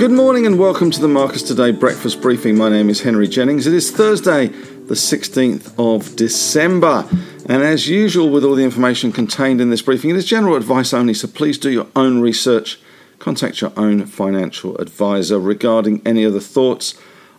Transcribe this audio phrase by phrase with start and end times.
[0.00, 2.56] Good morning and welcome to the Marcus Today breakfast briefing.
[2.56, 3.66] My name is Henry Jennings.
[3.66, 7.06] It is Thursday, the 16th of December.
[7.46, 10.94] And as usual, with all the information contained in this briefing, it is general advice
[10.94, 12.78] only, so please do your own research.
[13.18, 16.94] Contact your own financial advisor regarding any other thoughts,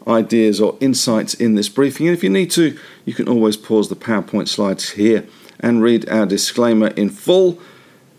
[0.07, 2.07] ideas, or insights in this briefing.
[2.07, 5.25] And if you need to, you can always pause the PowerPoint slides here
[5.59, 7.59] and read our disclaimer in full.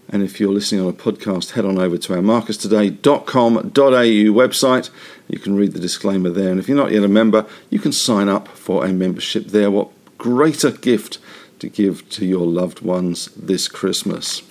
[0.09, 4.91] And if you're listening on a podcast, head on over to our marcustoday.com.au website.
[5.29, 6.51] You can read the disclaimer there.
[6.51, 9.70] And if you're not yet a member, you can sign up for a membership there.
[9.70, 11.19] What greater gift
[11.59, 14.42] to give to your loved ones this Christmas.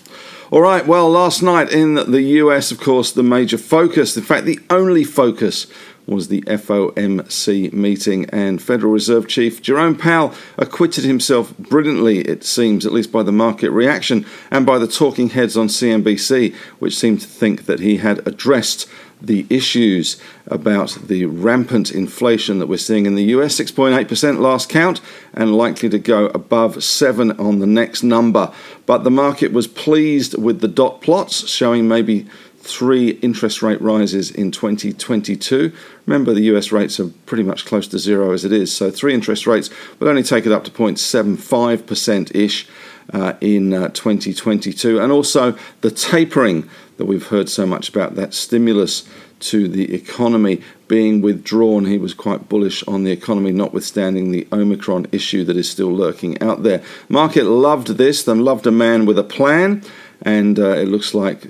[0.49, 4.45] All right, well, last night in the US, of course, the major focus, in fact,
[4.45, 5.67] the only focus
[6.07, 12.85] was the FOMC meeting, and Federal Reserve Chief Jerome Powell acquitted himself brilliantly, it seems,
[12.85, 17.21] at least by the market reaction and by the talking heads on CNBC, which seemed
[17.21, 18.89] to think that he had addressed
[19.21, 24.99] the issues about the rampant inflation that we're seeing in the US 6.8% last count
[25.33, 28.51] and likely to go above 7 on the next number.
[28.85, 32.27] But the market was pleased with the dot plots showing maybe
[32.61, 35.71] three interest rate rises in 2022.
[36.05, 39.13] Remember, the US rates are pretty much close to zero as it is, so three
[39.13, 42.67] interest rates will only take it up to 0.75% ish.
[43.13, 48.33] Uh, in uh, 2022, and also the tapering that we've heard so much about, that
[48.33, 49.05] stimulus
[49.41, 51.85] to the economy being withdrawn.
[51.85, 56.41] He was quite bullish on the economy, notwithstanding the Omicron issue that is still lurking
[56.41, 56.83] out there.
[57.09, 59.83] Market loved this, then loved a man with a plan,
[60.21, 61.47] and uh, it looks like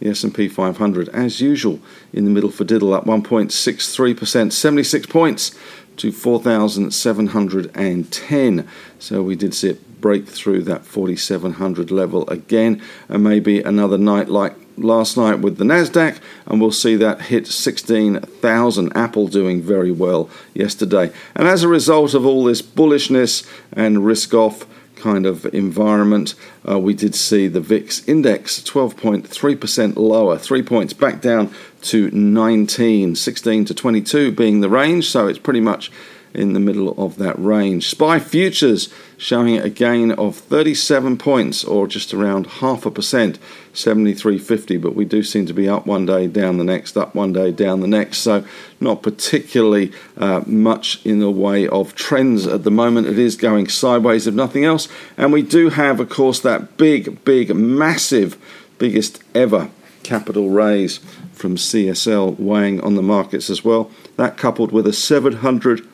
[0.00, 1.78] The S&P 500, as usual,
[2.12, 5.56] in the middle for diddle, up 1.63%, 76 points,
[5.98, 8.68] to 4,710.
[8.98, 14.28] So we did see it break through that 4,700 level again, and maybe another night
[14.28, 18.96] like last night with the Nasdaq, and we'll see that hit 16,000.
[18.96, 24.34] Apple doing very well yesterday, and as a result of all this bullishness and risk
[24.34, 26.34] off kind of environment.
[26.68, 31.52] Uh, we did see the VIX index 12.3% lower, three points back down
[31.82, 35.92] to 19, 16 to 22 being the range, so it's pretty much
[36.36, 37.88] in the middle of that range.
[37.88, 43.38] SPI futures showing a gain of 37 points or just around half a percent,
[43.72, 44.80] 73.50.
[44.80, 47.50] But we do seem to be up one day, down the next, up one day,
[47.50, 48.18] down the next.
[48.18, 48.44] So
[48.80, 53.06] not particularly uh, much in the way of trends at the moment.
[53.06, 54.88] It is going sideways, if nothing else.
[55.16, 58.36] And we do have, of course, that big, big, massive,
[58.78, 59.70] biggest ever
[60.02, 60.98] capital raise
[61.32, 63.90] from CSL weighing on the markets as well.
[64.16, 65.86] That coupled with a 700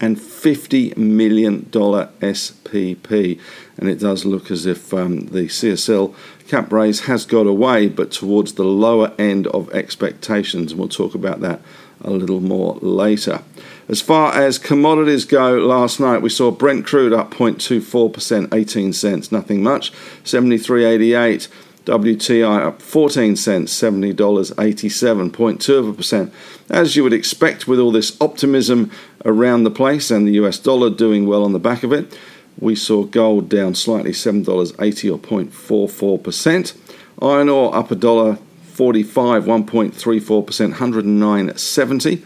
[0.00, 3.40] and $50 million SPP.
[3.78, 6.14] And it does look as if um, the CSL
[6.48, 10.72] cap raise has got away, but towards the lower end of expectations.
[10.72, 11.60] And we'll talk about that
[12.02, 13.42] a little more later.
[13.88, 19.32] As far as commodities go, last night we saw Brent crude up 0.24%, 18 cents,
[19.32, 19.92] nothing much,
[20.24, 21.48] 73.88.
[21.86, 26.32] WTI up 14 cents, $70.87, 0.2%.
[26.68, 28.90] As you would expect with all this optimism
[29.26, 32.18] around the place and the US dollar doing well on the back of it,
[32.58, 36.74] we saw gold down slightly, $7.80 or 0.44%.
[37.20, 38.38] Iron ore up a dollar
[38.72, 42.22] 45, 1.34%, 109.70.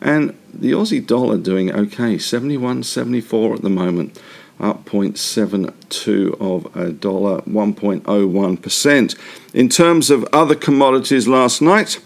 [0.00, 4.20] And the Aussie dollar doing okay, 71.74 at the moment
[4.60, 9.18] up 0.72 of a dollar, 1.01%.
[9.54, 12.00] In terms of other commodities last night,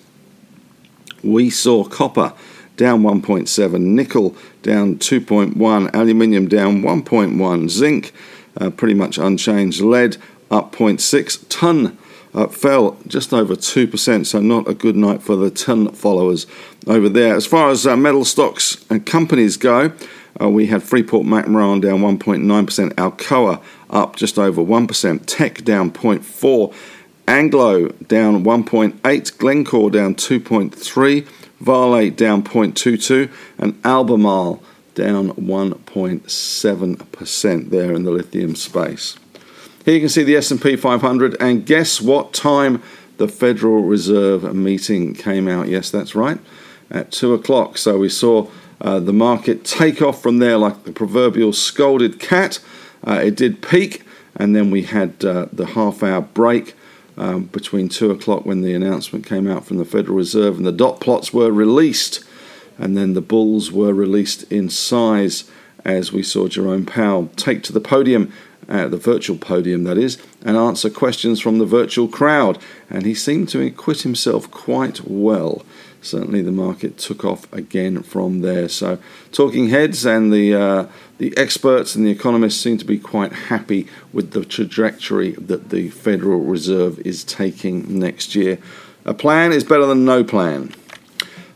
[1.22, 2.32] we saw copper
[2.76, 8.12] down 1.7, nickel down 2.1, aluminium down 1.1, zinc
[8.60, 10.16] uh, pretty much unchanged, lead
[10.50, 11.98] up 0.6, tin
[12.34, 16.46] uh, fell just over 2%, so not a good night for the tin followers
[16.86, 17.34] over there.
[17.34, 19.92] As far as uh, metal stocks and companies go,
[20.40, 26.74] uh, we had Freeport McMoran down 1.9%, Alcoa up just over 1%, Teck down 0.4%,
[27.28, 31.26] Anglo down 1.8, Glencore down 2.3%,
[31.60, 34.62] Vale down 0.22%, and Albemarle
[34.94, 39.16] down 1.7% there in the lithium space.
[39.84, 42.82] Here you can see the S&P 500 and guess what time
[43.18, 45.68] the Federal Reserve meeting came out?
[45.68, 46.38] Yes, that's right
[46.90, 47.78] at 2 o'clock.
[47.78, 48.48] So we saw
[48.80, 52.60] uh, the market take off from there like the proverbial scolded cat.
[53.06, 54.04] Uh, it did peak,
[54.34, 56.74] and then we had uh, the half hour break.
[57.18, 60.72] Um, between two o'clock when the announcement came out from the Federal Reserve and the
[60.72, 62.22] dot plots were released,
[62.78, 65.50] and then the bulls were released in size
[65.86, 68.32] as we saw Jerome Powell take to the podium,
[68.68, 72.58] uh, the virtual podium that is, and answer questions from the virtual crowd.
[72.90, 75.64] And he seemed to acquit himself quite well
[76.06, 78.68] certainly the market took off again from there.
[78.68, 78.98] So,
[79.32, 80.86] talking heads and the uh,
[81.18, 85.90] the experts and the economists seem to be quite happy with the trajectory that the
[85.90, 88.58] Federal Reserve is taking next year.
[89.04, 90.74] A plan is better than no plan.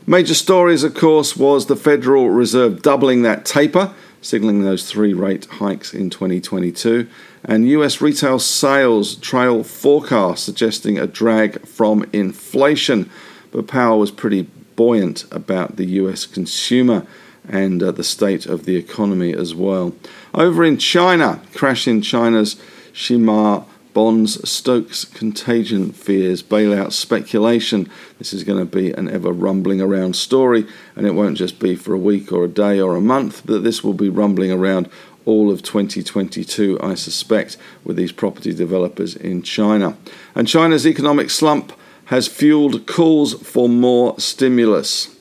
[0.07, 5.45] Major stories, of course, was the Federal Reserve doubling that taper, signaling those three rate
[5.45, 7.07] hikes in 2022,
[7.43, 13.09] and US retail sales trail forecast suggesting a drag from inflation
[13.51, 14.43] but Powell was pretty
[14.75, 17.05] buoyant about the US consumer
[17.47, 19.93] and uh, the state of the economy as well.
[20.33, 22.55] Over in China, crash in China's
[22.93, 27.89] Shimao bonds stokes contagion fears, bailout speculation.
[28.19, 30.65] This is going to be an ever rumbling around story,
[30.95, 33.63] and it won't just be for a week or a day or a month, but
[33.63, 34.89] this will be rumbling around
[35.25, 39.97] all of 2022, I suspect, with these property developers in China.
[40.33, 41.73] And China's economic slump
[42.11, 45.15] has fueled calls for more stimulus.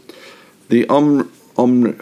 [0.68, 1.98] The Om- Om-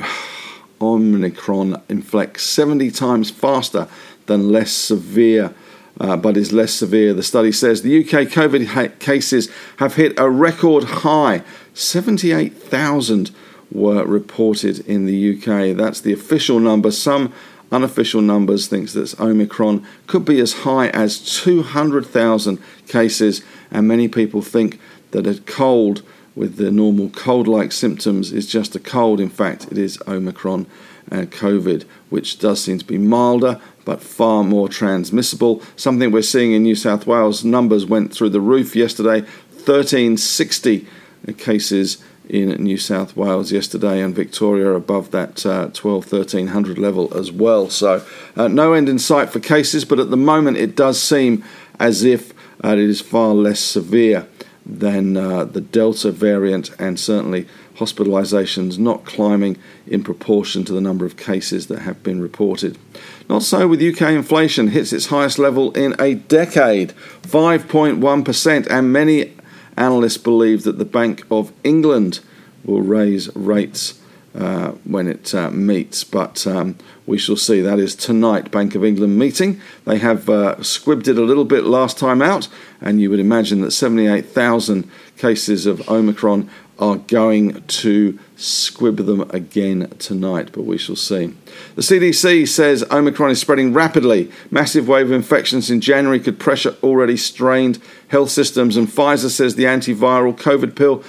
[0.81, 3.87] Omicron inflects 70 times faster
[4.27, 5.55] than less severe.
[6.01, 7.13] Uh, but is less severe.
[7.13, 11.43] The study says the UK COVID ha- cases have hit a record high.
[11.75, 13.33] 78,000
[13.73, 15.77] were reported in the UK.
[15.77, 16.93] That's the official number.
[16.93, 17.33] Some
[17.71, 24.43] unofficial numbers thinks that Omicron could be as high as 200,000 cases and many people
[24.43, 24.81] think
[25.11, 26.03] that a cold
[26.35, 29.21] with the normal cold like symptoms is just a cold.
[29.21, 30.67] In fact, it is Omicron
[31.11, 35.63] uh, COVID, which does seem to be milder but far more transmissible.
[35.75, 37.45] Something we're seeing in New South Wales.
[37.45, 40.87] Numbers went through the roof yesterday 1360
[41.37, 41.99] cases
[42.29, 47.71] in New South Wales yesterday, and Victoria above that uh, 12 1300 level as well.
[47.71, 48.05] So,
[48.37, 51.45] uh, no end in sight for cases, but at the moment it does seem
[51.81, 52.33] as if
[52.65, 54.27] uh, it is far less severe
[54.67, 57.47] than uh, the Delta variant, and certainly
[57.77, 62.77] hospitalizations not climbing in proportion to the number of cases that have been reported.
[63.29, 66.93] Not so with UK inflation, hits its highest level in a decade,
[67.23, 69.33] 5.1%, and many
[69.79, 72.21] analysts believe that the Bank of England
[72.65, 74.01] will raise rates
[74.39, 76.05] uh, when it uh, meets.
[76.05, 76.77] But um,
[77.07, 77.61] we shall see.
[77.61, 79.61] That is tonight, Bank of England meeting.
[79.85, 82.49] They have uh, squibbed it a little bit last time out,
[82.81, 86.49] and you would imagine that 78,000 cases of Omicron
[86.79, 91.35] are going to squib them again tonight, but we shall see.
[91.75, 94.31] The CDC says Omicron is spreading rapidly.
[94.53, 99.57] Massive wave of infections in January could pressure already strained health systems, and Pfizer says
[99.57, 101.03] the antiviral COVID pill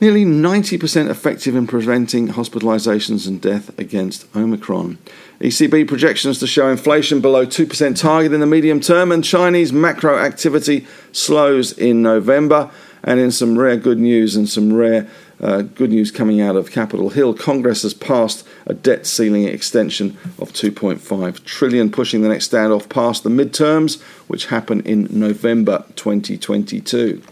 [0.00, 4.98] nearly 90% effective in preventing hospitalizations and death against Omicron.
[5.40, 10.18] ECB projections to show inflation below 2% target in the medium term, and Chinese macro
[10.18, 12.70] activity slows in November.
[13.02, 15.08] And in some rare good news and some rare
[15.40, 20.18] uh, good news coming out of Capitol Hill, Congress has passed a debt ceiling extension
[20.38, 27.22] of 2.5 trillion, pushing the next standoff past the midterms, which happen in November 2022.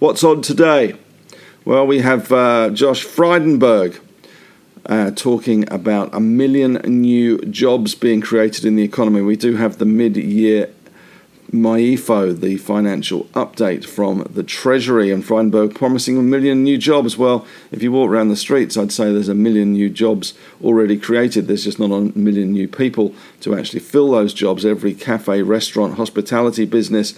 [0.00, 0.96] What's on today?
[1.66, 3.98] Well, we have uh, Josh Frydenberg
[4.84, 9.22] uh, talking about a million new jobs being created in the economy.
[9.22, 10.73] We do have the mid year
[11.52, 17.16] MYEFO, the financial update from the Treasury, and Frydenberg promising a million new jobs.
[17.16, 20.98] Well, if you walk around the streets, I'd say there's a million new jobs already
[20.98, 21.46] created.
[21.46, 24.64] There's just not a million new people to actually fill those jobs.
[24.64, 27.14] Every cafe, restaurant, hospitality business,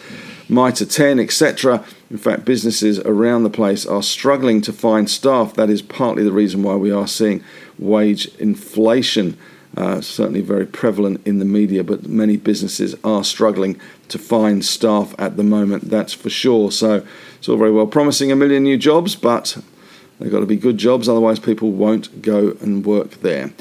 [0.48, 1.84] Mitre 10, etc.
[2.10, 5.54] In fact, businesses around the place are struggling to find staff.
[5.54, 7.42] That is partly the reason why we are seeing
[7.78, 9.36] wage inflation.
[9.76, 13.78] Uh, certainly very prevalent in the media, but many businesses are struggling
[14.08, 16.72] to find staff at the moment, that's for sure.
[16.72, 17.06] So
[17.36, 19.58] it's all very well promising a million new jobs, but
[20.18, 23.52] they've got to be good jobs, otherwise, people won't go and work there.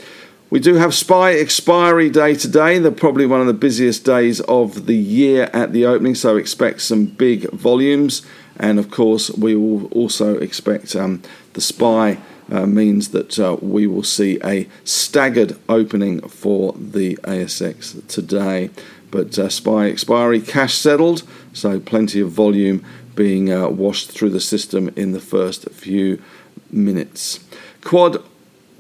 [0.50, 2.79] We do have SPI expiry day today.
[2.79, 6.81] They're probably one of the busiest days of the year at the opening, so expect
[6.81, 8.22] some big volumes.
[8.57, 12.19] And of course, we will also expect um, the SPI
[12.51, 18.69] uh, means that uh, we will see a staggered opening for the ASX today.
[19.11, 21.23] But uh, SPI expiry cash settled,
[21.53, 22.83] so plenty of volume
[23.15, 26.21] being uh, washed through the system in the first few
[26.69, 27.39] minutes.
[27.83, 28.21] Quad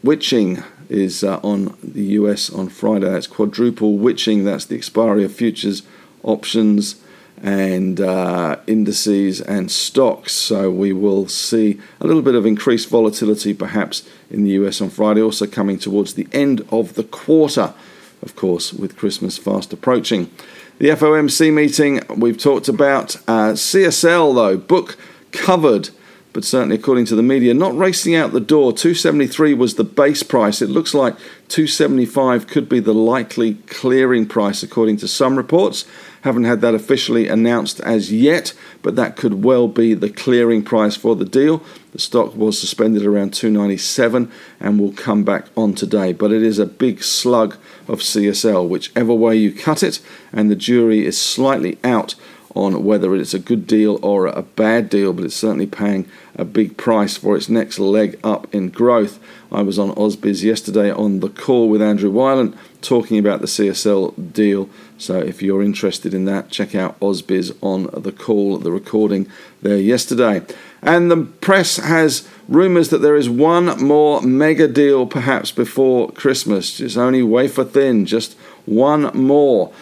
[0.03, 3.09] witching is uh, on the US on Friday.
[3.09, 4.43] That's quadruple witching.
[4.43, 5.83] That's the expiry of futures,
[6.23, 7.01] options,
[7.41, 10.33] and uh, indices and stocks.
[10.33, 14.89] So we will see a little bit of increased volatility perhaps in the US on
[14.89, 17.73] Friday, also coming towards the end of the quarter,
[18.21, 20.31] of course, with Christmas fast approaching.
[20.77, 23.15] The FOMC meeting we've talked about.
[23.27, 24.97] Uh, CSL, though, book
[25.31, 25.89] covered
[26.35, 28.73] but certainly according to the media, not racing out the door.
[28.73, 30.61] 273 was the base price.
[30.61, 31.15] It looks like
[31.47, 35.85] 275 could be the likely clearing price, according to some reports.
[36.25, 40.95] Haven't had that officially announced as yet, but that could well be the clearing price
[40.95, 41.61] for the deal.
[41.91, 46.57] The stock was suspended around 297 and will come back on today, but it is
[46.57, 49.99] a big slug of CSL, whichever way you cut it,
[50.33, 52.15] and the jury is slightly out
[52.55, 56.45] on whether it's a good deal or a bad deal, but it's certainly paying a
[56.45, 59.19] big price for its next leg up in growth.
[59.51, 64.33] I was on Ausbiz yesterday on the call with Andrew Weiland talking about the CSL
[64.33, 64.69] deal.
[64.97, 69.29] So if you're interested in that, check out Ausbiz on the call, the recording
[69.61, 70.41] there yesterday.
[70.81, 76.79] And the press has rumours that there is one more mega deal perhaps before Christmas.
[76.79, 79.73] It's only wafer thin, just one more.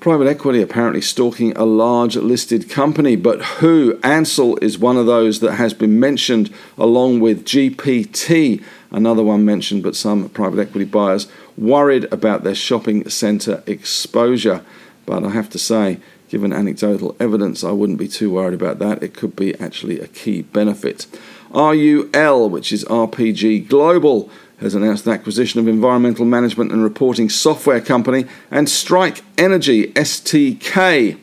[0.00, 3.98] Private equity apparently stalking a large listed company, but who?
[4.02, 9.82] Ansell is one of those that has been mentioned along with GPT, another one mentioned,
[9.82, 14.64] but some private equity buyers worried about their shopping centre exposure.
[15.04, 15.98] But I have to say,
[16.28, 19.02] given anecdotal evidence, I wouldn't be too worried about that.
[19.02, 21.06] It could be actually a key benefit.
[21.50, 28.24] RUL, which is RPMGlobal, has announced an acquisition of environmental management and reporting software company
[28.50, 31.18] and Strike Energy STK,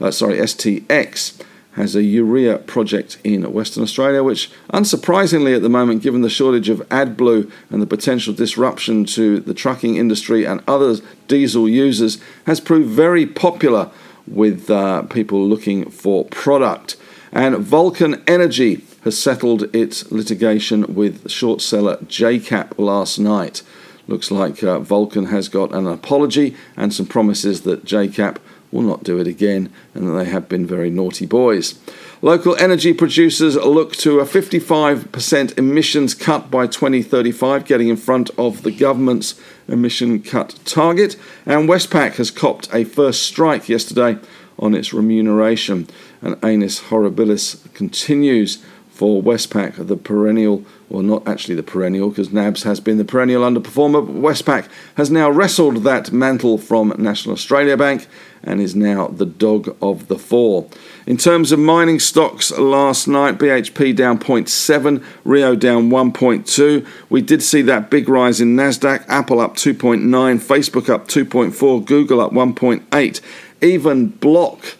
[0.00, 1.42] uh, sorry STX
[1.76, 6.70] has a urea project in Western Australia, which, unsurprisingly at the moment, given the shortage
[6.70, 10.96] of AdBlue and the potential disruption to the trucking industry and other
[11.28, 13.90] diesel users, has proved very popular
[14.26, 16.96] with uh, people looking for product.
[17.30, 23.62] And Vulcan Energy has settled its litigation with short seller JCAP last night.
[24.08, 28.38] Looks like uh, Vulcan has got an apology and some promises that JCAP
[28.76, 31.78] will not do it again and that they have been very naughty boys.
[32.22, 38.62] Local energy producers look to a 55% emissions cut by 2035, getting in front of
[38.62, 41.16] the government's emission cut target.
[41.44, 44.18] And Westpac has copped a first strike yesterday
[44.58, 45.88] on its remuneration.
[46.22, 48.64] And Annus Horribilis continues
[48.96, 53.42] for Westpac, the perennial, well, not actually the perennial, because NABS has been the perennial
[53.42, 58.06] underperformer, but Westpac has now wrestled that mantle from National Australia Bank
[58.46, 60.68] and is now the dog of the four.
[61.06, 66.86] In terms of mining stocks last night, BHP down 0.7, Rio down 1.2.
[67.10, 72.20] We did see that big rise in Nasdaq, Apple up 2.9, Facebook up 2.4, Google
[72.20, 73.20] up 1.8,
[73.60, 74.76] even Block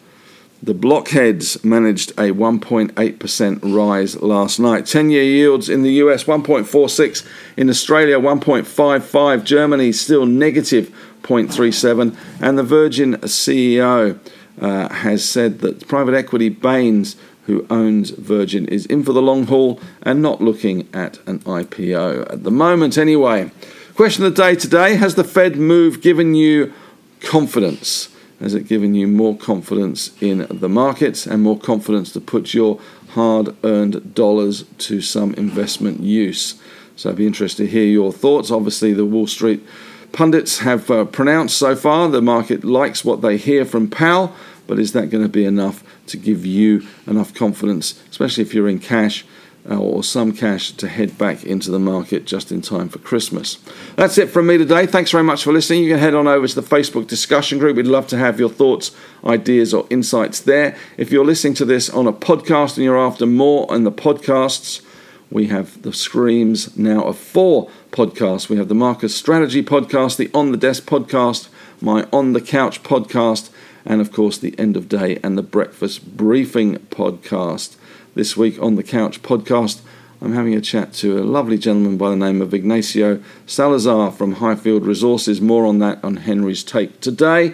[0.63, 4.87] the blockheads managed a 1.8% rise last night.
[4.87, 12.59] 10 year yields in the US 1.46, in Australia 1.55, Germany still negative 0.37, and
[12.59, 14.19] the Virgin CEO
[14.61, 19.47] uh, has said that private equity Bain's, who owns Virgin, is in for the long
[19.47, 23.51] haul and not looking at an IPO at the moment, anyway.
[23.95, 26.73] Question of the day today Has the Fed move given you
[27.21, 28.09] confidence?
[28.41, 32.81] Has it given you more confidence in the markets and more confidence to put your
[33.11, 36.61] hard earned dollars to some investment use?
[36.97, 38.51] So I'd be interested to hear your thoughts.
[38.51, 39.67] Obviously, the Wall Street
[40.13, 44.35] pundits have uh, pronounced so far the market likes what they hear from Powell,
[44.67, 48.69] but is that going to be enough to give you enough confidence, especially if you're
[48.69, 49.25] in cash?
[49.69, 53.59] Uh, or some cash to head back into the market just in time for Christmas.
[53.97, 54.87] That's it from me today.
[54.87, 55.85] Thanks very much for listening.
[55.85, 57.77] You can head on over to the Facebook discussion group.
[57.77, 58.93] We'd love to have your thoughts,
[59.25, 60.77] ideas, or insights there.
[60.97, 64.83] If you're listening to this on a podcast and you're after more on the podcasts,
[65.31, 68.49] we have the screams now of four podcasts.
[68.49, 71.49] We have the Marcus Strategy podcast, the On the Desk podcast,
[71.81, 73.51] my On the Couch podcast,
[73.85, 77.77] and of course the End of Day and the Breakfast Briefing podcast.
[78.17, 79.83] This week on the Couch podcast,
[80.23, 84.37] I'm having a chat to a lovely gentleman by the name of Ignacio Salazar from
[84.37, 85.43] Highfield Resources.
[85.43, 87.53] More on that on Henry's Take today.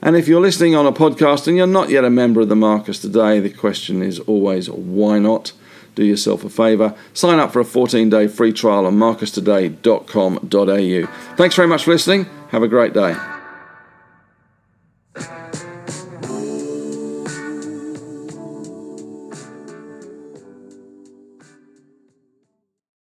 [0.00, 2.56] And if you're listening on a podcast and you're not yet a member of the
[2.56, 5.52] Marcus today, the question is always why not?
[5.94, 11.34] Do yourself a favour, sign up for a 14 day free trial on marcustoday.com.au.
[11.36, 12.24] Thanks very much for listening.
[12.48, 13.14] Have a great day.